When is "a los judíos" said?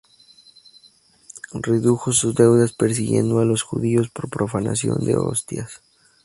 3.39-4.09